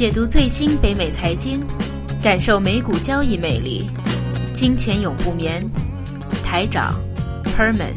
[0.00, 1.62] 解读最新北美财经，
[2.22, 3.86] 感受美股交易魅力。
[4.54, 5.62] 金钱永不眠，
[6.42, 6.94] 台长
[7.44, 7.92] Herman。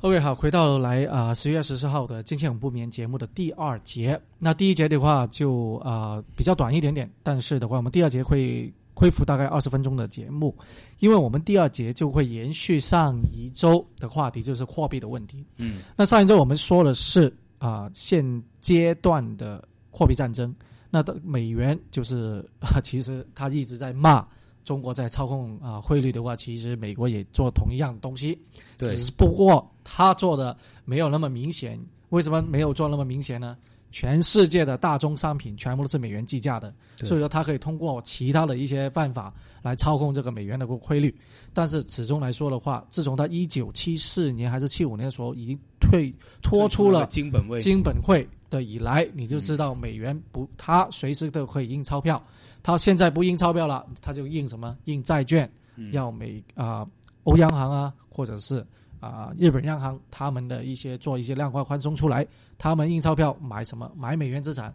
[0.00, 4.18] OK，好，回到来啊，十、月十四号的《金钱永不眠》节目的第二节。
[4.38, 10.52] 那第一节的话就啊比较短一点点，但是的话，我们第二节会恢复大概二十分钟的节目，
[10.98, 15.44] 因为我们第二节就会延续上一周的话题，就是货币的问题。
[15.58, 18.24] 嗯，那上一周我们说的是啊现
[18.60, 20.52] 阶段的货币战争，
[20.90, 24.26] 那的美元就是啊， 其实他一直在骂
[24.64, 28.36] 中国在操控啊汇率的话，其实美国也做同一样的东西。
[28.76, 31.78] 对只不过他做的没有那么明显。
[32.10, 33.54] 为什么没有做那么明显呢？
[33.90, 36.72] 全世界的大宗商品全部都是美元计价的，
[37.04, 41.14] 所以说它可以通过其他的一些办法来操控这个美元的汇率。
[41.52, 52.22] 但是始终来说的话，自从它一九七四年还是七五年的时候已经退脱出了金本位，金本会的以来，你就知道美元不，它随时都可以印钞票。
[52.62, 54.76] 它现在不印钞票了，它就印什么？
[54.84, 56.86] 印债券，嗯要美啊、
[57.24, 58.64] 欧央行啊，或者是
[59.00, 63.90] 啊、日本央行他们的一些做一些量化宽松出来，他们印钞票买什么？
[63.96, 64.72] 买美元资产，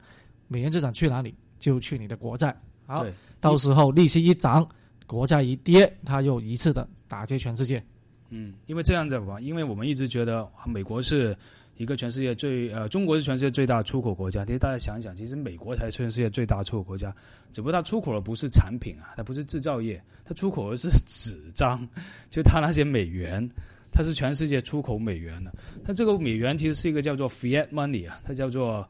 [0.48, 1.36] 美元资产去哪里？
[1.60, 2.56] 就去你的国债。
[2.86, 3.06] 好，
[3.40, 4.68] 到时候利息一涨，
[5.08, 7.84] 国债一跌，它又一次的打击全世界。
[8.30, 11.38] 嗯，因为这样子吧，因为我们一直觉得啊美国是
[11.78, 14.46] 一个全世界最呃，中国是全世界最大出口国家。
[14.46, 17.14] 其实大家想一想，其实美国才是全世界最大出口国家，
[17.52, 21.88] 只不过它出口的不是产品啊，它不是制造业，它出口的是纸张，
[22.30, 23.50] 就它那些美元。
[23.94, 25.54] 它是全世界出口美元的，
[25.86, 28.86] 它这个美元其实是一个叫做 fiat money 啊，它叫做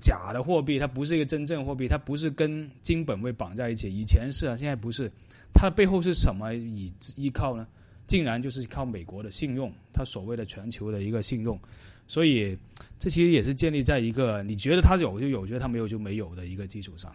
[0.00, 3.88] 假的货币，它不是一个真正货币，它不是跟金本位绑在一起。
[3.88, 5.10] 以前是啊，现在不是。
[5.54, 7.66] 它背后是什么以依靠呢？
[8.06, 11.58] 竟然就是靠美国的信用，它所谓的全球的一个信用，
[12.08, 12.56] 所以
[12.98, 17.14] 这其实也是建立在一个你觉得它有就有，觉得它没有就没有的一个基础上。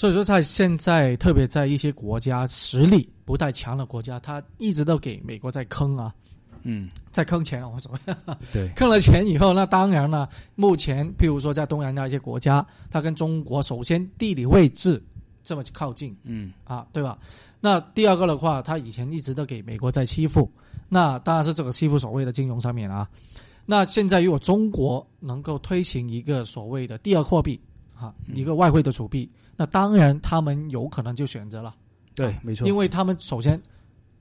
[0.00, 6.10] 所以说，在现在，特别在一些国家实力不太强的国家，他一直都给美国在坑啊，
[6.62, 8.14] 嗯，在坑钱啊，我所谓。
[8.50, 15.02] 对， 坑了钱以后，那当然了，目前譬如说在东南亚一些国家，它跟中国首先地理位置
[15.44, 16.16] 这么靠近。
[16.24, 17.18] 嗯，啊，对吧？
[17.60, 20.50] 那第二个的话，他以前一直都给美国在欺负，
[20.88, 23.06] 那当然是这个欺负所谓的金融上面啊。
[23.66, 27.60] 那现在如果中国能够推行一个所谓的第二货币
[27.94, 29.28] 啊，一个外汇的储备，
[29.60, 31.74] 那当然他们有可能就选择了。
[32.14, 33.60] 对，没错，因为他们首先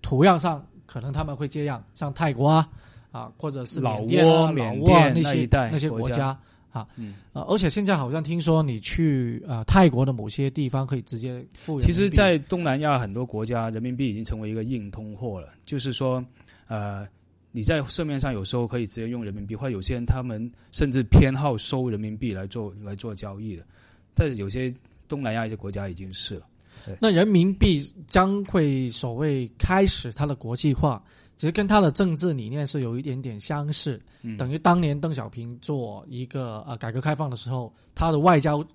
[0.01, 2.69] 图样上可能他们会这样，像泰国啊
[3.09, 6.37] 啊，或者是老缅甸啊、挝老缅甸那些那些国家
[6.73, 11.79] 啊，嗯呃，而且现在好像听说你去呃泰国的某些地方可以直接付。
[11.79, 15.47] 其实，在东南亚很多国家，人民币已经成为一个硬通货了。
[15.65, 16.21] 就是说，
[16.67, 17.07] 呃，
[17.53, 23.63] 你在市面上有时候可以直接用人民币，或者有些人他们甚至偏好收人民币来做来做交易的。
[24.13, 24.73] 但是有些
[25.09, 26.47] 东南亚一些国家已经是了。
[26.99, 31.03] 那人民币将会所谓开始它的国际化，
[31.35, 34.01] 其实跟它的政治理念是有一点点相似。
[34.21, 38.65] 嗯等于当年邓小平做一个呃改革开放的时候，他的外交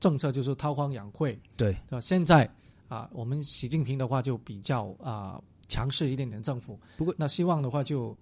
[0.00, 2.00] 政策就是韬光养晦，对，对吧？
[2.00, 2.50] 现在
[2.88, 6.78] 啊、我们习近平的话就比较啊、强势一点点政府。
[6.96, 8.16] 不过那希望的话就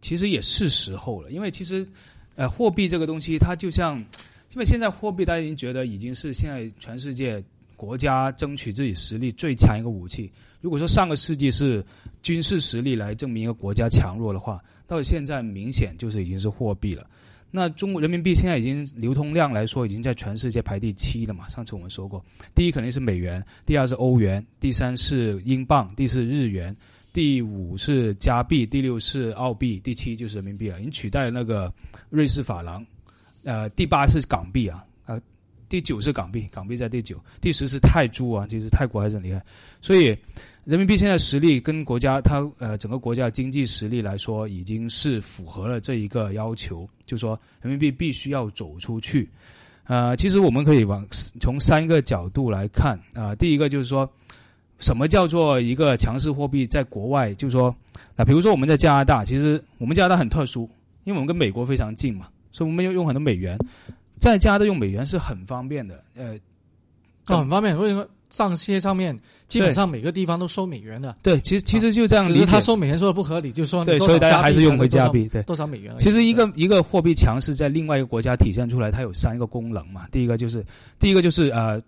[0.00, 1.86] 其实也是时候了，因为其实，
[2.36, 4.02] 呃，货币这个东西，它就像，
[4.56, 7.44] 因为现在货币大家已经觉得已经是现在全世界
[7.76, 10.32] 国家争取自己实力最强一个武器。
[10.62, 11.84] 如果说上个世纪是
[12.22, 17.06] 军事实力来证明一个国家强弱的话，到现在明显就是已经是货币了。
[17.50, 21.46] 那中国人民币现在已经流通量来说，已经在全世界排第七了嘛？
[21.50, 22.24] 上次我们说过，
[22.54, 26.74] 第一肯定是美元，第二是欧元，第三是英镑，第四日元，
[27.12, 31.70] 第五是加币，第六是澳币，第七就是人民币了，已经取代了那个
[32.08, 32.82] 瑞士法郎。
[33.46, 35.20] 呃，第八是港币啊，呃，
[35.68, 39.40] 第九是港币，港币在第九，第十是泰铢啊，其实泰国还是很厉害。
[39.80, 40.06] 所以
[40.64, 49.28] 人民币现在实力跟国家它呃整个国家经济实力来说，已经是符合了这一个要求，就说人民币必须要走出去。
[49.84, 51.06] 呃，其实我们可以往
[51.40, 54.10] 从三个角度来看啊、第一个就是说。
[54.78, 56.66] 什么叫做一个强势货币？
[56.66, 57.74] 在国外，就是说，
[58.14, 60.68] 啊，比如说我们在加拿大，其实我们加拿大很特殊，
[61.04, 63.58] 因为我们跟美国非常近嘛，所以我们要用很多美元，
[64.18, 66.02] 在家的用美元是很方便的。
[66.14, 66.34] 呃，
[67.26, 67.76] 哦很方便。
[67.78, 71.16] 为什么上些上面基本上每个地方都收美元的？
[71.22, 72.44] 对，其实其实就这样理解。
[72.44, 75.26] 他收美元说的不合理，就是说对，所以大家还是用回加币。
[75.28, 75.94] 对，多少美元？
[75.98, 80.06] 其实一个一个货币强势在另外一个国家体现出来，它有三个功能嘛。
[80.12, 80.62] 第一个就是
[80.98, 81.80] 第一个就是呃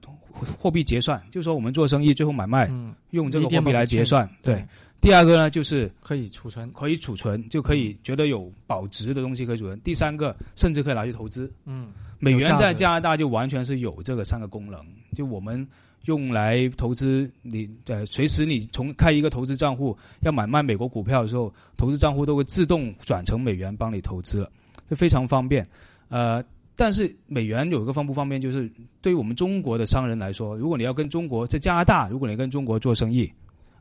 [0.57, 4.27] 货币结算，就是说我们做生意最后买卖嗯，用这个货币来结算。
[4.43, 4.65] 对，
[5.03, 9.79] 第二个呢就是可以储存，可以储存，就可以觉得有保值的东西可以储存。
[9.81, 11.53] 第三个甚至可以拿去投资。
[11.67, 14.81] 嗯，美元在加拿大就完全是有这个三个功能，
[15.15, 15.67] 就我们
[16.05, 24.51] 用来投资，你呃随时你从开一个投资账户要买卖美国股票的时候，投资账户都会自动转成美元帮你投资了，
[24.89, 25.67] 这非常方便。
[26.09, 26.43] 呃，
[26.77, 28.71] 但是美元有一个方不方便，就是
[29.03, 33.31] 对于我们中国的商人来说，如果你要跟中国在加拿大，如果你跟中国做生意，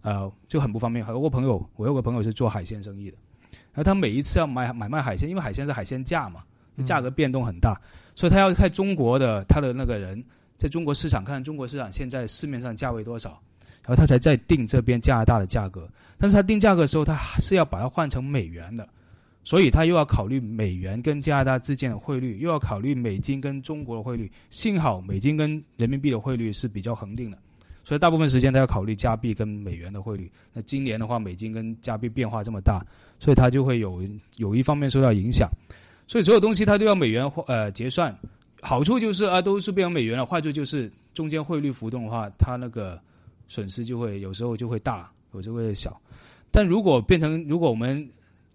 [0.02, 1.06] 呃，就很不方便。
[1.08, 3.18] 有个朋友，我有个朋友是做海鲜生意的，
[3.72, 6.42] 然后他每一次要买买卖海鲜，因为海鲜是海鲜价嘛，
[6.86, 7.80] 价格变动很大，
[8.16, 10.22] 所以他要看中国的他的那个人
[10.57, 13.42] 在中国市场看中国市场现在市面上价位多少，
[13.83, 15.88] 然后他才再定这边加拿大的价格。
[16.18, 18.89] 但是他定价格的时候，他还是要把它换成美元的，
[19.44, 24.31] 所以他又要考虑美元跟加拿大之间的汇率，又要考虑美金跟中国的汇率。
[24.50, 27.38] 幸好美金跟人民币的汇率是比较恒定的，
[27.83, 30.31] 所以大部分时间他要考虑加币跟美元的汇率。
[30.51, 32.83] 那今年的话，美金跟加币变化这么大，
[33.19, 34.04] 所以他就会有
[34.38, 35.48] 有一方面受到影响。
[36.07, 38.18] 所以所有东西他都要美元呃结算，
[38.62, 43.00] 好处就是啊都是变成美元了，坏处就是中间汇率浮动的话，它那个
[43.48, 46.00] 损失就会有时候就会大，有时候会小。
[46.51, 48.07] 但如果变成如果我们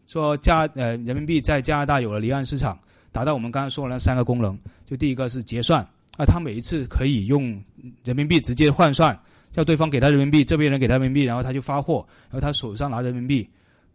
[0.07, 2.79] 说加呃人民币在加拿大有了离岸市场，
[3.13, 7.63] 达到我们刚刚说的那三个功能，就第一个是结算啊，他每一次可以用
[8.03, 9.19] 人民币直接换算，
[9.53, 13.49] 叫对方给他人民币，这边人给他人民币，然后他就发货，然后他手上拿人民币。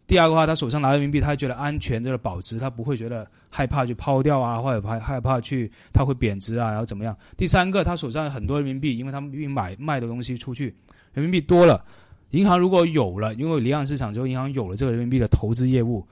[0.08, 7.14] 第二个话，他手上拿人民币，他觉得安全，这个保值，他不会觉得害怕去抛掉啊，或者害害怕去它会贬值啊，然后怎么样？
[7.36, 10.74] 第三个，他手上很多人民币，因为他们并买卖的东西出去，
[11.12, 11.84] 人民币多了，
[12.30, 16.02] 银行如果有了，因为离岸市场之后，银行有了这个人民币的投资业务，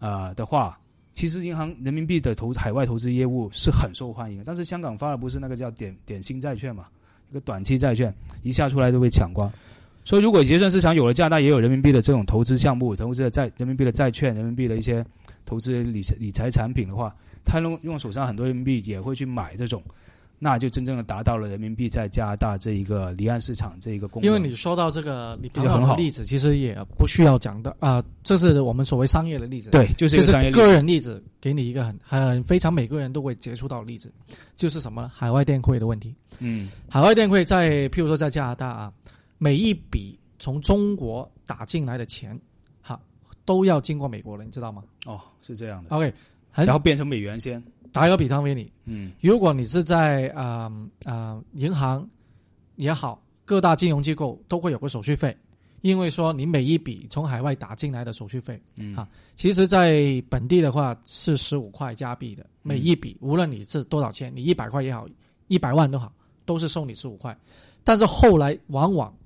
[0.00, 0.78] 啊、的话，
[1.14, 4.44] 其实银行人民币的投海外投资业务是很受欢迎的。
[4.44, 6.88] 但是香港发的不是那个叫点点心债券嘛，
[7.30, 9.50] 一个短期债券，一下出来就被抢光。
[10.06, 15.04] 所以，如果结算市场有了加拿大也有人民币的这种投资项目、投资的债、人民币的债券、人民币的一些
[15.44, 17.12] 投资理财理财产品的话，
[17.44, 19.82] 他用用手上很多人民币也会去买这种，
[20.38, 24.26] 那就真正的达到了人民币在加拿大这一个离岸市场这一个功能。
[24.26, 29.70] 因为你说到这个你很好的例子，其实也不需要讲的啊、这是我们所谓商业的例子。
[29.70, 34.12] 对，就是一个商业例子个人例子，给你一个很很非常每个人都会接触到的例子，
[34.54, 35.10] 就是什么呢？
[35.12, 36.14] 海外电汇的问题。
[36.38, 38.92] 嗯海外电汇在，譬如说在加拿大啊，
[39.38, 42.38] 每一笔从中国打进来的钱，
[42.80, 43.00] 哈，
[43.44, 45.90] 都要经过美国了，你知道吗哦，是这样的。
[45.90, 46.12] ？OK，
[46.52, 47.62] 然后变成美元先。
[47.92, 50.70] 打一个比方给你，嗯如果你是在啊
[51.04, 52.06] 啊、银行
[52.74, 55.34] 也好，各大金融机构都会有个手续费，
[55.80, 65.06] 因为说你每一笔从海外打进来的手续费，嗯啊其实在本地的话是十五块加币的，每一笔，无论你是多少钱，你一百块也好，
[65.48, 66.12] 一百万都好，
[66.44, 67.34] 都是收你十五块。
[67.82, 69.16] 但是后来往往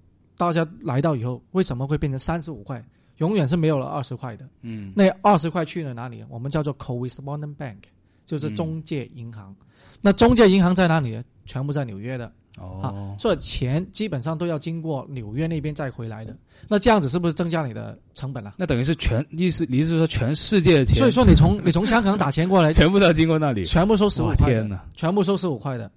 [0.40, 2.82] 大家来到以后，为什么会变成三十五块？
[3.18, 4.48] 永远是没有了二十块的。
[4.62, 6.24] 嗯那二十块去了哪里？
[6.30, 7.76] 我们叫做 correspondent bank，
[8.24, 9.54] 就是嗯中介银行。
[10.00, 11.22] 那中介银行在哪里呢？
[11.44, 12.88] 全部在纽约的哦啊，
[13.18, 16.34] 所以钱基本上都要经过纽约那边再回来的。
[16.68, 23.66] 那这样子是不是增加你的成本了、那等于是全意思，你是说全世界的钱，所以说你从你从香港打钱过来， 全部都要经过那里。
[23.66, 24.80] 全部收十五块的！
[24.94, 25.90] 全部收十五块的。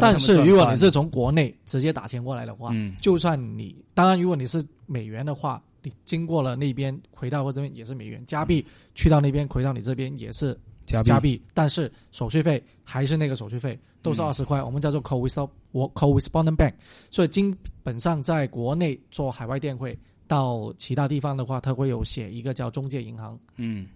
[0.00, 14.26] 但是如果你，是从国内直接打钱过来的话，就算你当然如果你是美元的话，你经过了那边回到我这边也是美元，加币去到那边回到你这边也是加加币，但是手续费还是那个手续费，都是嗯。
[14.26, 16.74] 二十块，我们叫做 co correspondent bank。
[17.10, 23.38] 所以基本上在国内做海外电汇到其他地方的话，它会有写一个叫中介银行。
[23.56, 23.86] 嗯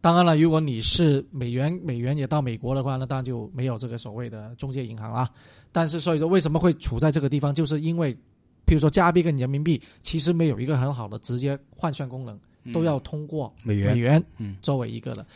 [0.00, 5.28] 当然了，如果你是美元美元也到美国的话，那当然就没有这个所谓的中介银行啦。
[5.72, 8.14] 但是所以说为什么会处在这个地方，就是因为
[8.64, 15.26] 譬如说加币跟人民币其实没有一个很好的直接换算功能，嗯都要通过美元美元嗯作为一个的。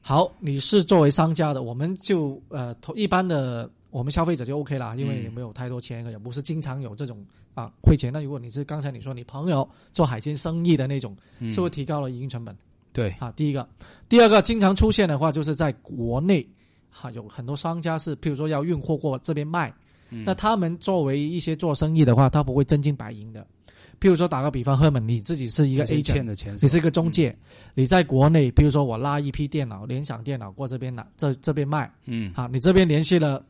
[0.00, 7.24] 好，你是作为商家的，我们就呃投一般的我们消费者就 OK 啦，因为嗯你没有太多钱，也不是经常有这种
[7.54, 8.12] 啊汇钱。
[8.12, 12.56] 那如果你是刚才你说你朋友做海鲜生意的那种，是不是会提高了营运成本。
[12.92, 13.10] 对。
[13.18, 13.68] 啊，第一个，
[14.08, 16.46] 第二个经常出现的话，就是在国内，
[16.90, 19.72] 哈、有很多商家是，譬如说要运货过这边卖，
[20.10, 20.24] 嗯。
[20.24, 23.46] 那他们作为一些做生意的话，他不会真金白银的。
[24.00, 27.36] 譬如说打个比方，赫本你自己是一个 agent，欠的钱，你是一个中介，
[27.72, 32.32] 你在国内，譬如说我拉一批电脑，联想电脑过这边拿，这这边卖，嗯。
[32.34, 33.44] 啊，你这边联系了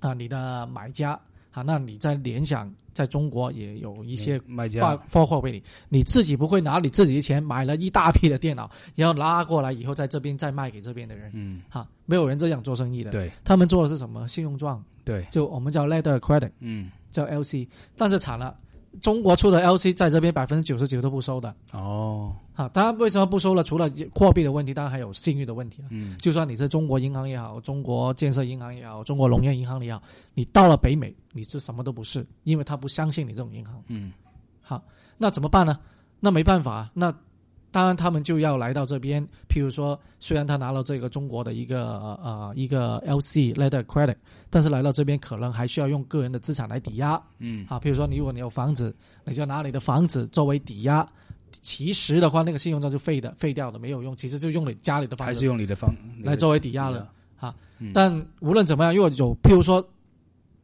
[0.00, 1.18] 啊你的买家，
[1.54, 13.10] 啊，那你在联想在中国也有一些卖发家发货给你，你自己不会拿你自己的钱买了一大批的电脑，然后拉过来以后在这边再卖给这边的人，嗯哈，没有人这样做生意的。
[13.12, 14.26] 对他们做的是什么？
[14.26, 17.66] 信用状，对就我们叫 letter credit，嗯叫 LC。
[17.96, 18.56] 但是惨了，
[19.00, 21.54] 中国出的 LC 在这边百分之九十九都不收的。
[21.72, 23.62] 哦，好，当然为什么不收了？
[23.62, 25.88] 除了货币的问题，当然还有信誉的问题啊。
[25.90, 30.02] 嗯，就算你是中国银行也好，中国建设银行也好，中国农业银行也好，
[30.34, 33.82] 你到了北美，你是什么都不是，因为他不相信你这种银行。
[33.88, 34.12] 嗯，
[34.60, 34.82] 好，
[35.18, 35.78] 那怎么办呢？
[36.20, 37.14] 那没办法，那
[37.74, 39.20] 当然他们就要来到这边。
[39.48, 44.14] 譬如说，虽然他拿了这个中国的一个呃一个 LC letter credit，
[44.48, 47.20] 但是来到这边可能还需要用个人的资产来抵押。
[47.40, 51.04] 嗯，啊，譬如说你如果你有房子，你就拿你的房子作为抵押。
[51.62, 54.14] 其实的话，那个信用证就废的，废掉的没有用。
[54.14, 57.52] 其实就用你家里的房子，还是用你的房来作为抵押了啊。
[57.80, 59.84] 嗯但无论怎么样，如果有譬如说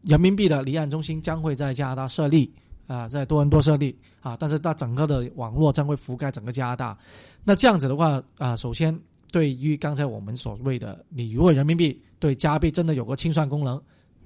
[0.02, 2.48] 人民币的离岸中心将会在加拿大设立
[2.90, 6.98] 啊，在多伦多设立啊，但是它整个的网络将会覆盖整个加拿大。
[7.44, 8.98] 那这样子的话啊，首先
[9.30, 13.80] 对于刚才我们所谓的，你如果人民币对加币真的有个清算功能，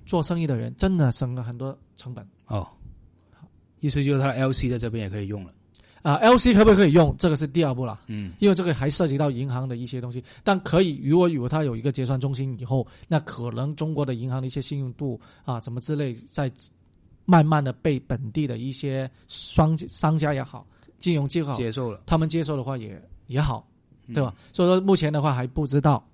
[0.06, 2.26] 做生意的人真的省了很多成本。
[2.47, 2.66] 哦，
[3.80, 5.52] 意思就是它的 LC 在这边也可以用了。
[6.00, 7.14] 啊，LC 可不可以用？
[7.18, 8.00] 这个是第二步了。
[8.09, 16.50] 嗯因为这个还涉及到银行的一些东西，但可以，如果如果它有一个结算中心以后，那可能中国的银行的一些信用度啊，怎么之类，在
[17.25, 20.66] 慢慢的被本地的一些商商家也好，
[20.99, 23.66] 金融机构接受了，他们接受的话也也好，
[24.12, 24.35] 对吧？
[24.37, 24.50] 嗯？
[24.52, 26.07] 所以说目前的话还不知道，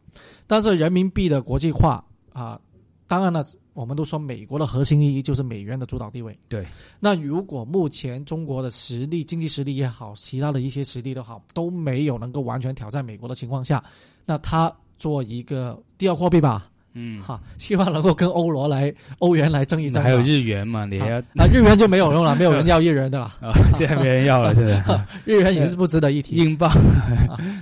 [0.47, 2.61] 但是人民币的国际化啊，
[3.07, 6.37] 当然了，我们都说美国的核心利益就是美元的主导地位。
[6.49, 6.65] 对，
[7.01, 13.83] 那如果目前中国的实力、经济实力也好，其他的一些实力都好，都没有能够完全挑战美国的情况下，
[14.25, 20.03] 那它做一个第二货币吧，嗯，哈，希望能够跟欧罗来、欧元来争一争。
[20.03, 24.83] 还有日元嘛，你还要那日元就没有用了， 没有人要日元的了，啊， 现在没人要了，现在
[25.25, 26.37] 日元也是不值得一提。
[26.37, 26.71] 英镑，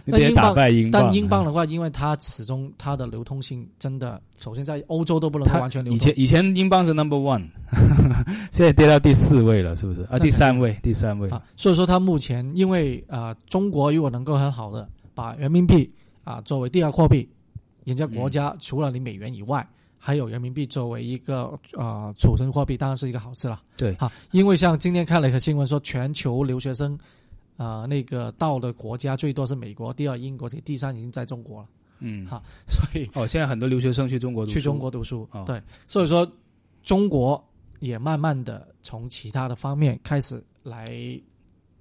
[0.06, 0.18] 你得
[0.54, 1.00] 那英镑。
[1.02, 5.96] 但英镑的话，因为它始终它的流通性真的，首先在欧洲都不能完全流通。
[5.96, 7.44] 以前以前英镑是 number one，
[8.50, 10.02] 现在跌到第四位了，是不是？
[10.10, 11.28] 啊，第三位，第三位。
[11.28, 15.90] 啊，所以说它目前因为啊，中国如果能够很好的把人民币
[16.24, 17.28] 啊作为第二货币，
[17.88, 19.66] 人家国家除了你美元以外，
[19.96, 23.60] 还有人民币作为一个呃储存货币，当然是一个好事了。
[23.76, 23.94] 对。
[23.94, 26.96] 啊，因为像今天看了一个新闻说，全球留学生
[27.56, 31.68] 呃那个到的国家最多是美国，第二英国，第三已经在中国了。
[32.00, 34.54] 嗯，好 所以哦，现在很多留学生去中国读书。
[34.54, 35.42] 去中国读书，哦。
[35.44, 36.30] 对，所以说
[36.84, 37.42] 中国
[37.80, 40.86] 也慢慢的从其他的方面开始来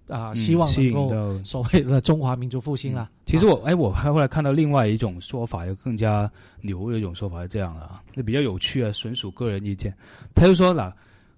[0.07, 3.09] 啊、嗯希望吸能够引到所谓的中华民族复兴了。
[3.25, 6.29] 其实我哎，我还后来看到另外一种说法，有更加
[6.61, 9.93] 牛的一种说法是这样的啊，那比较有趣啊，纯属个人意见。
[10.33, 10.95] 他就说了，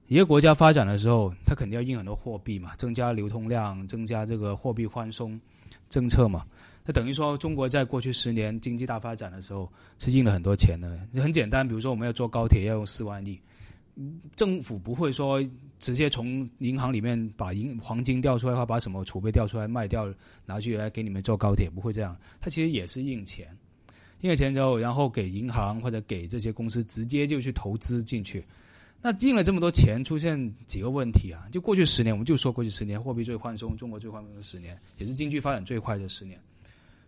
[0.08, 5.40] 一个国家发展的时候，它肯定要印很多货币嘛，增加流通量，增加这个货币宽松
[5.90, 6.46] 政策嘛。
[6.86, 11.00] 那等于说，中国在过去十年经济大发展的时候，是印了很多钱的。
[11.22, 13.40] 很简单，比如说我们要坐高铁要用四万亿，
[14.36, 15.44] 政府不会说
[15.80, 20.14] 直接从银行里面把银黄金调出来，或把什么储备调出来卖掉，
[20.46, 22.18] 拿去来给你们坐高铁，不会这样。
[22.40, 23.48] 它其实也是印钱，
[24.22, 28.44] 印了钱之后，然后给银行或者给这些公司直接就去投资进去。
[29.02, 31.48] 那印了这么多钱，出现几个问题啊？
[31.52, 36.38] 就过去十年，我们就说过去十年货币最宽松，中国最宽松的十年，也是经济发展最快的十年，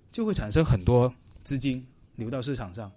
[0.10, 2.90] 就会产生很多资金流到市场上。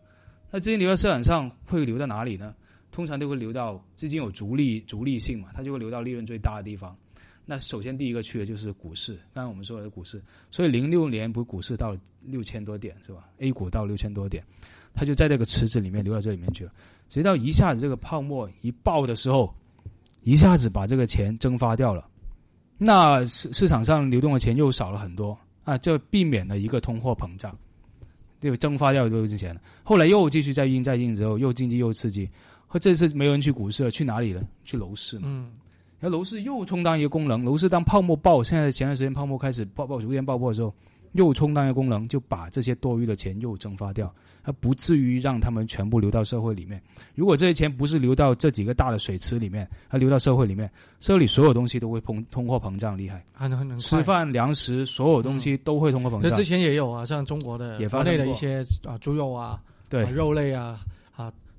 [0.53, 2.55] 那资金流到市场上会流到哪里呢？
[2.95, 6.97] 通常都会流到资金有逐利逐利性嘛，它就会流到利润最大的地方。
[7.45, 14.45] 那首先第一个去的就是股市，刚刚我们说的股市，所以零六年不是股市到六千多点是吧？A 股到六千多点，
[14.95, 16.73] 它就在这个池子里面流到这里面去了。
[17.09, 19.53] 直到一下子这个泡沫一爆的时候，
[20.23, 22.09] 一下子把这个钱蒸发掉了，
[22.79, 27.59] 那市市场上流动的钱又少了很多啊，就避免了一个通货膨胀，
[28.39, 29.61] 就蒸发掉都是钱了。
[29.83, 32.31] 后来又继续再印再印之后，又经济又刺激，
[32.75, 34.43] 和这次没有人去股市了，去哪里了？
[34.65, 35.29] 去楼市嘛。
[35.29, 35.53] 嗯，
[36.01, 40.75] 然后楼市又充当一个功能，楼市当泡沫爆，现在前段时间泡沫开始爆爆逐渐爆破的时候，
[41.13, 44.13] 又充当一个功能，就把这些多余的钱又蒸发掉，
[44.43, 46.83] 而不至于让他们全部流到社会里面。
[47.15, 56.23] 如果这些钱不是流到这几个大的水池里面，它流到社会里面，社会里所有东西都会通通货膨胀厉害，很很能吃饭、粮食所有东西都会通货膨胀。
[56.23, 60.81] 这之前也有啊，像中国的也发国内的一些啊猪肉啊、对啊肉类啊啊，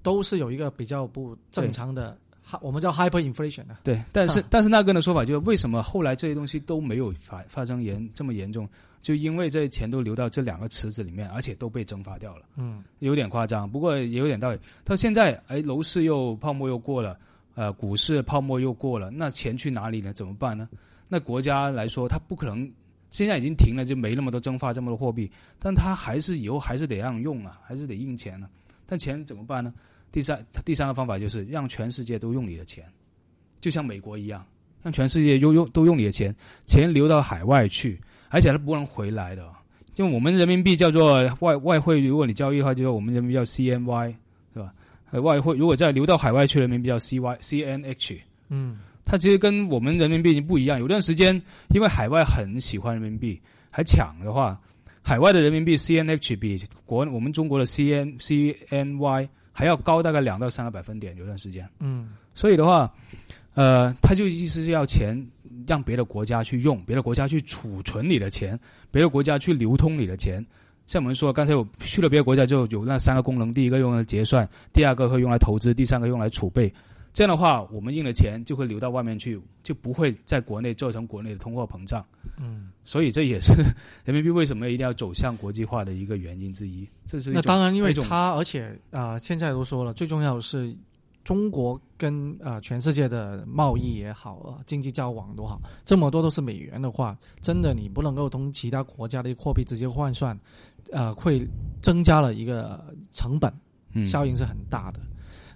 [0.05, 3.75] 都是有一个比较不正常的，哈我们叫 hyperinflation 的。
[3.83, 8.69] 对，但是、啊但是那个人的说法就是，为什么后来这些东西都没有发发生严这么严重？
[9.01, 14.59] 就因为这些钱都流到这两个池子里面，而且都被蒸发掉了，嗯有点夸张，不过也有点道理。
[14.83, 17.17] 到现在，哎，楼市又泡沫又过了，
[17.55, 20.13] 呃，股市泡沫又过了，那钱去哪里呢？
[20.13, 20.69] 怎么办呢？
[21.07, 22.71] 那国家来说，它不可能
[23.09, 28.47] 现在已经停了，就没那么多蒸发这么多货币，但它还是以后还是得让用啊，还是得印钱呢、
[28.87, 29.73] 但钱怎么办呢？
[30.15, 32.85] 第三，第三个方法就是让全世界都用你的钱，
[33.59, 34.45] 就像美国一样，
[34.81, 36.33] 让全世界用用都用你的钱，
[36.65, 39.45] 钱流到海外去，而且它不能回来的。
[39.93, 44.15] 就我们人民币叫做外外汇，如果你交易的话，就我们人民币叫 CNY，
[44.53, 44.73] 是吧？
[45.11, 48.17] 呃，外汇如果再流到海外去，人民币叫 CY CNH。
[48.47, 50.79] 嗯它其实跟我们人民币已经不一样。
[50.79, 51.35] 有段时间，
[51.73, 53.37] 因为海外很喜欢人民币，
[53.69, 54.57] 还抢的话，
[55.01, 61.15] 海外的人民币 CNH 比国我们中国的 CN CNY 还要高大概两到三个百分点。
[61.15, 62.91] 有段时间，嗯所以的话，
[63.53, 65.17] 呃，他就意思是要钱
[65.65, 68.59] 让别的国家去用，别的国家去储存你的钱，
[68.91, 70.45] 别的国家去流通你的钱。
[70.87, 76.71] 像我们说，刚才我去了别的国家就有那三个功能：第一个用来结算，第二个会用来投资，第三个用来储备。
[77.15, 82.05] 这样的话，我们印的钱就会流到外面去，就不会在国内造成国内的通货膨胀。
[82.37, 82.69] 嗯。
[82.83, 83.53] 所以这也是
[84.03, 86.87] 人民币为什么一定要走向国际化的一个原因之一。
[87.07, 90.75] 这是那当然，因为它，而且啊、呃现在都说了，最重要的是
[91.23, 100.37] 中国跟呃全世界的贸易也好啊、经济交往都好，这么多都是美元的话，真的你不能够同其他国家的货币直接换算，
[100.91, 101.47] 呃，会
[101.81, 103.51] 增加了一个成本，
[103.93, 104.99] 嗯效应是很大的。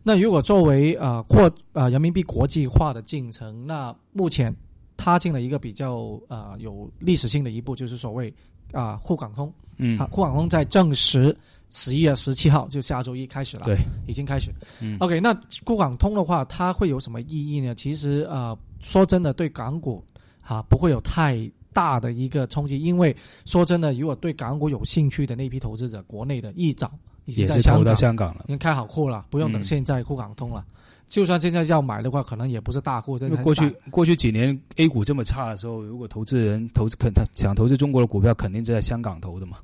[0.04, 4.56] 那如果作为呃扩呃人民币国际化的进程，那目前
[4.98, 8.34] 踏进了一个比较呃有历史性的一步，就是所谓
[8.72, 9.52] 啊沪港通。
[9.82, 11.36] 嗯好，沪港通在证实
[11.70, 13.78] 十一月十七号，就下周一开始了，对，
[14.08, 14.52] 已经开始。
[14.82, 15.34] 嗯 OK，那
[15.66, 17.74] 沪港通的话，它会有什么意义呢？
[17.74, 20.04] 其实呃，说真的，对港股
[20.42, 23.16] 啊不会有太大的一个冲击，因为
[23.46, 26.92] 说真的，如果对港股有兴趣的那批投资者，国内的一早
[27.30, 28.50] 已经也是投到在香港香港了已。
[28.50, 30.66] 经开好户了，不用等嗯现在沪港通了。
[31.08, 39.58] 就算现在要买的话，可能也不是大户，在过去过去几年 A 股这么差的时候，如果投资人投资肯他想投资中国的股票，肯定是在香港投的嘛。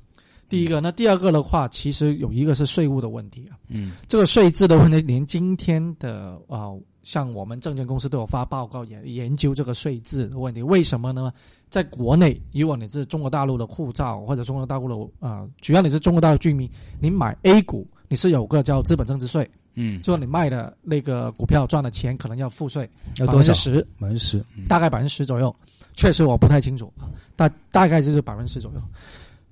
[0.49, 3.57] 第一个，那第二个的话，其实有一个是税务的问题啊。
[3.69, 10.61] 嗯这个税制的问题，连今天的啊、呃像我们证券公司都有发报告研研究这个税制的问题。
[10.61, 11.31] 为什么呢？
[11.69, 23.53] 在国内，如果你是中国大陆的护照或者中国大陆的啊、呃主要你是中国大陆居民，你买 A 股，你是有个叫资本增值税，嗯，就说你卖的那个股票赚的钱可能要付税，百要多少？
[23.53, 24.37] 十，百分之十。
[24.55, 25.55] 嗯大概百分之十左右，
[25.93, 28.79] 确实我不太清楚啊，大大概就是百分之十左右。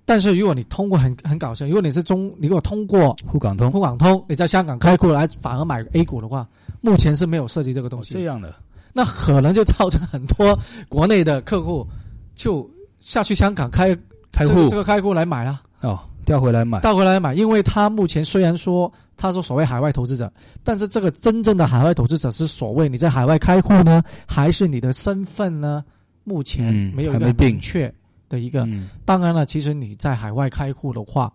[0.05, 3.71] 但是如果你通过很很搞笑，如果你是中，你如果通过沪港通。
[3.71, 6.47] 沪港通，你在香港开户来反而买 A 股的话，
[6.81, 8.53] 目前是没有涉及这个东西，哦这样的，
[8.91, 10.57] 那可能就造成很多
[10.89, 11.87] 国内的客户
[12.33, 13.97] 就下去香港开
[14.31, 14.53] 开户。
[14.53, 16.81] 这个这个开户来买啊，哦，调回来买。
[16.81, 20.31] 调回来买，因为他目前虽然说他说所谓海外投资者，
[20.63, 25.83] 但是这个真正的海外投资者是所谓你在海外开户呢，还是你的身份呢？
[26.25, 27.47] 目前嗯没有一个很还没定。
[27.49, 27.93] 明确
[28.33, 28.65] 的一个。
[28.65, 28.89] 嗯。
[29.05, 31.31] 当然了，其实你在海外开户的话，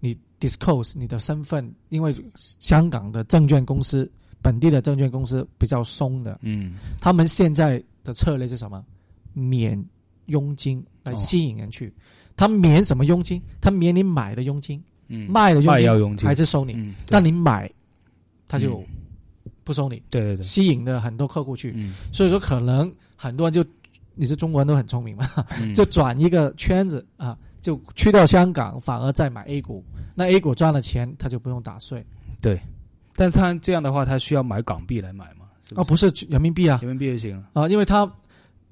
[0.00, 4.10] 你 disclose 你的身份，因为香港的证券公司、
[4.42, 6.74] 本地的证券公司比较松的，嗯。
[7.00, 8.84] 他们现在的策略是什么？
[9.32, 9.82] 免
[10.26, 11.14] 佣金来哦。
[11.14, 11.92] 吸引人去。
[12.34, 13.40] 他免什么佣金？
[13.60, 17.70] 他免你买的佣金，嗯，卖的佣金还是收你，嗯，但你买
[18.48, 18.86] 他就嗯。
[19.64, 21.72] 不收你，对对对，吸引了很多客户去。
[21.76, 21.94] 嗯。
[22.12, 23.64] 所以说，可能很多人就
[24.14, 25.28] 你是中国人都很聪明嘛，
[25.60, 29.84] 嗯就转一个圈子啊，就去掉香港，反而再买 A 股。
[30.14, 32.04] 那 A 股赚了钱，他就不用打税
[32.40, 32.60] 对，
[33.14, 35.46] 但他这样的话，他需要买港币来买嘛？
[35.62, 37.48] 是哦，不是人民币啊人民币就行了。
[37.54, 38.00] 啊，因为他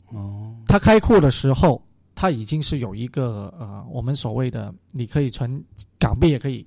[0.09, 1.83] 哦，他开户的时候，
[2.15, 5.63] 他已经是有一个呃，我们所谓的你可以存
[5.99, 6.67] 港币也可以，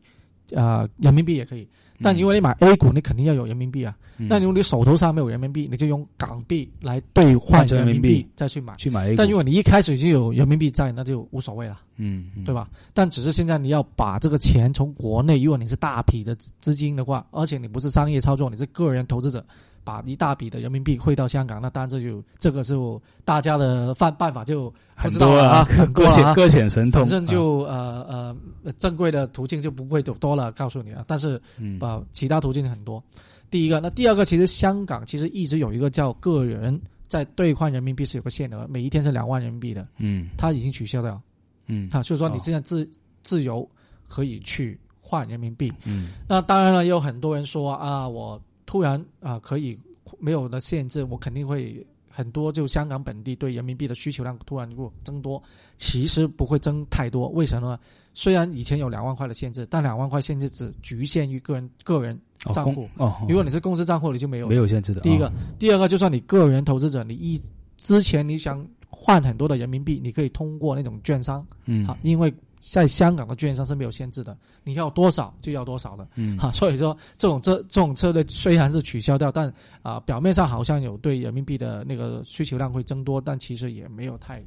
[0.52, 1.68] 呃，人民币也可以。
[2.02, 3.96] 但如果你买 A 股，你肯定要有人民币啊。
[4.18, 8.76] 嗯那如果你手头上没有人民币，你就用港币来兑换人民币币再去买。
[8.76, 12.54] 去买 A 股，但如果你一开始就有人民币在，那就无所谓了，嗯，嗯对？
[12.54, 12.70] 吧？
[12.94, 19.44] 但只是现在你要把这个钱从国内，如果你是大批的资资金的话，而且你不是商业操作，你是个人投资者，
[19.84, 26.34] 把一大笔的人民币汇到香港，那当然这就这个就大家的办办法就不很知道了多啊，很多各显。
[26.34, 31.04] 各显神通，反正就呃呃正规的途径就不会走多了，告诉你啊。
[31.08, 33.04] 但是嗯呃其他途径很多。
[33.50, 41.22] 第一个，那第二个，其实香港其实一直有一个叫个人在兑换人民币是有个限额，每一天是两万人民币的，嗯它已经取消掉。
[41.68, 42.90] 嗯啊，就是说你哦现在自、
[43.22, 43.70] 自由
[44.08, 45.72] 可以去换人民币。
[45.86, 49.78] 嗯那当然了，也有很多人说啊，我突然啊可以
[50.20, 55.42] 没有了限制，我肯定会很多就香港本地对人民币的需求量突然就增多，
[55.78, 57.28] 其实不会增太多。
[57.30, 57.80] 为什么呢？
[58.14, 62.20] 虽然以前有两万块的限制，但两万块限制只局限于个人个人
[62.54, 62.88] 账户。
[62.98, 67.42] 哦，如果你是公司账户，你就没有没有限制的，第一个哦，第二个，就算你个人投资者，你一
[67.78, 72.32] 之前你想换很多的人民币，你可以通过那种券商嗯好，因为
[72.72, 76.08] 在香港的券商是没有限制的，你要多少就要多少的。
[76.16, 84.44] 嗯哈，所以说这种这这种策略虽然是取消掉，但啊、表面上好像有对人民币的那个需求量会增多，但其实也没有太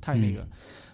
[0.00, 0.40] 太那个。
[0.42, 0.48] 嗯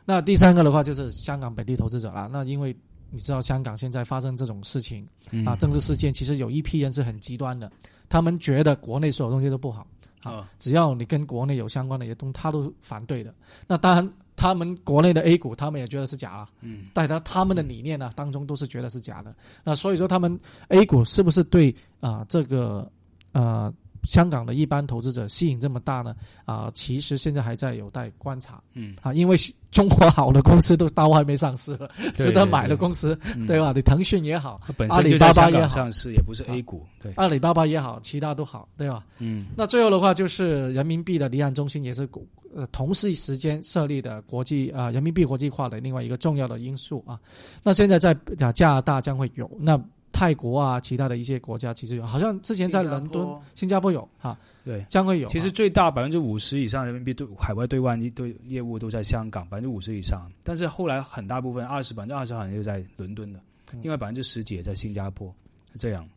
[0.09, 2.73] 那第三个的话就是香港本地投资者啦，那因为
[3.11, 7.69] 你知道香港现在发生这种事情嗯啊，政治事件，其实有一批人是很极端的，
[8.09, 9.85] 他们觉得国内所有东西都不好，
[10.23, 13.35] 啊只要你跟国内有相关的一些东，他都反对的。
[13.67, 14.13] 那当然，
[14.47, 16.49] 他们国内的 A 股，他们也觉得是假了。
[16.61, 19.35] 嗯在他他们的理念呢当中都是觉得是假的。
[19.65, 22.89] 那所以说，他们 A 股是不是对啊、这个
[23.33, 23.73] 呃
[24.07, 26.15] 香港的一般投资者吸引这么大呢？
[26.45, 29.37] 啊、其实现在还在有待观察嗯，啊，因为
[29.71, 33.73] 中国好的公司都到外面上市了，对值得买的公司，嗯对吧？
[33.75, 39.05] 你腾讯也好，阿里巴巴也好港上市，也不是 A 股，对，阿里巴巴也好，其他都好，对吧？
[39.19, 42.23] 嗯那最后的话就是人民币的离岸中心也是国
[42.55, 47.19] 呃同时时间设立的国际啊、人民币国际化的另外一个重要的因素啊。
[47.63, 49.79] 那现在在啊加拿大将会有，那
[50.19, 54.83] 泰国啊其他的一些国家其实有，好像之前在伦敦坡、新加坡有哈，对。
[54.89, 55.31] 将会有啊。
[55.31, 60.27] 其实最大百分之五十以上人民币对海外对外一对业务都在香港，百分之五十以上。
[60.43, 63.39] 但是后来很大部分二十百分之二十好像就在伦敦的，
[63.75, 65.31] 嗯另外百分之十几也在新加坡，
[65.75, 66.09] 这样。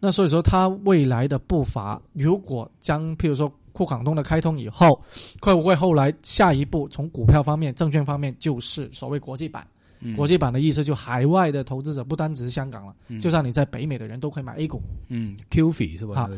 [0.00, 5.00] 那所以说，它未来的步伐，如果将譬如说沪港通的开通以后，
[5.40, 9.64] 会不会后来下一步从股票方面、证券方面就是所谓国际版？
[10.04, 10.14] 嗯。
[10.14, 13.18] 国际版的意思就海外的投资者不单只是香港了，嗯。
[13.18, 14.80] 就像你在北美的人都可以买 A 股。
[15.08, 16.30] 嗯 Q 费是吧？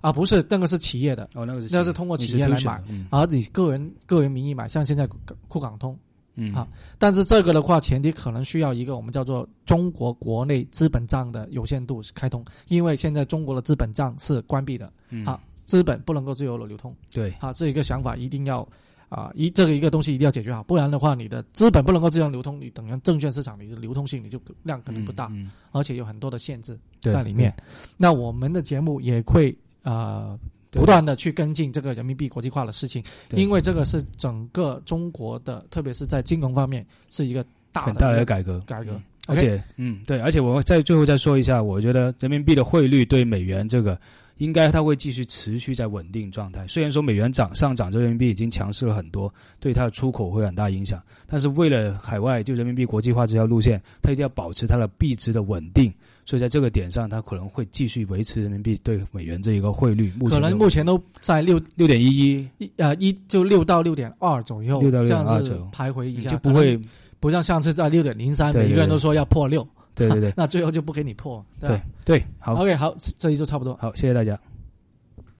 [0.00, 0.12] 啊。
[0.12, 3.06] 不是那个是企业的，哦，那个是那是通过企业来买，嗯。
[3.10, 5.08] 而你个人个人名义买，像现在
[5.48, 5.98] 沪港通，
[6.36, 6.52] 嗯。
[6.52, 15.24] 好但是这个的话，前提可能需要一个我们叫做中国国内资本账的有限度开通，因为现在中国的资本账是关闭的，嗯。
[15.26, 16.94] 好资本不能够自由的流通。
[17.10, 18.68] 对，啊，这一个想法一定要
[19.08, 27.54] 啊，一这个一个东西一定要解决好，不然的话，你的资本不能够自由流通，你等于证券市场你的流通性你就量可能不大，嗯，而且有很多的限制在里面。
[27.96, 30.38] 那我们的节目也会啊。
[30.76, 39.02] 不断的去跟进这个人民币国际化的事情，因为这个是整个中国的，特别是在金融方面是一个大的很大的一个改革，改革嗯。
[39.28, 43.96] 而且，嗯，对，而且我再最后再说一下，我觉得人民币的汇率对美元这个，
[44.38, 46.66] 应该它会继续持续在稳定状态。
[46.66, 55.92] 虽然说美元涨上涨，这人民币已经强势了很多，对它的出口会很大影响，但是为了海外就人民币国际化这条路线，它一定要保持它的币值的稳定。
[56.26, 60.10] 所以在这个点上，它可能会继续维持人民币对美元这一个汇率。
[60.18, 66.80] 目前可能目前都在六六点一一，一呃一就六到六点二左右，六到6.2这样子左右徘徊一下，就不会，
[67.20, 69.83] 不像上次在六点零三，每一个人都说要破六，对对对
[70.36, 73.76] 那最后就不给你破，对吧对对，好 OK，好，这一就差不多。
[73.76, 74.38] 好，谢谢大家。